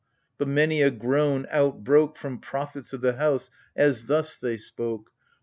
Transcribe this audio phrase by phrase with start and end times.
[0.39, 5.11] But many a groan outbroke From prophets of the House as thus they spoke.